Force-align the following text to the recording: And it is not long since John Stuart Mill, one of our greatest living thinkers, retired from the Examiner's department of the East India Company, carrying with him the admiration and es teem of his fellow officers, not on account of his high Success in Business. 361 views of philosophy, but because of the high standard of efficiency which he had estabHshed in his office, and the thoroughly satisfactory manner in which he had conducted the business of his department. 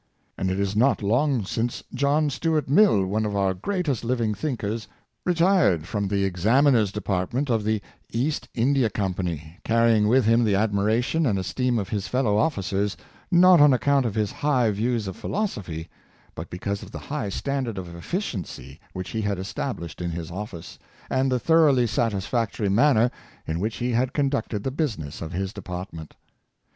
And 0.35 0.49
it 0.49 0.59
is 0.59 0.75
not 0.75 1.03
long 1.03 1.45
since 1.45 1.83
John 1.93 2.31
Stuart 2.31 2.67
Mill, 2.67 3.05
one 3.05 3.23
of 3.23 3.35
our 3.35 3.53
greatest 3.53 4.03
living 4.03 4.33
thinkers, 4.33 4.87
retired 5.27 5.85
from 5.85 6.07
the 6.07 6.23
Examiner's 6.23 6.91
department 6.91 7.51
of 7.51 7.63
the 7.63 7.83
East 8.11 8.47
India 8.55 8.89
Company, 8.89 9.59
carrying 9.63 10.07
with 10.07 10.25
him 10.25 10.43
the 10.43 10.55
admiration 10.55 11.27
and 11.27 11.37
es 11.37 11.53
teem 11.53 11.77
of 11.77 11.89
his 11.89 12.07
fellow 12.07 12.35
officers, 12.39 12.97
not 13.29 13.61
on 13.61 13.73
account 13.73 14.07
of 14.07 14.15
his 14.15 14.31
high 14.31 14.69
Success 14.69 14.69
in 14.69 14.71
Business. 14.85 15.03
361 15.03 15.03
views 15.03 15.07
of 15.07 15.61
philosophy, 15.61 15.89
but 16.33 16.49
because 16.49 16.81
of 16.81 16.89
the 16.91 17.13
high 17.13 17.29
standard 17.29 17.77
of 17.77 17.93
efficiency 17.95 18.79
which 18.93 19.11
he 19.11 19.21
had 19.21 19.37
estabHshed 19.37 20.01
in 20.03 20.09
his 20.09 20.31
office, 20.31 20.79
and 21.11 21.31
the 21.31 21.37
thoroughly 21.39 21.85
satisfactory 21.85 22.69
manner 22.69 23.11
in 23.45 23.59
which 23.59 23.75
he 23.77 23.91
had 23.91 24.13
conducted 24.13 24.63
the 24.63 24.71
business 24.71 25.21
of 25.21 25.31
his 25.31 25.53
department. 25.53 26.15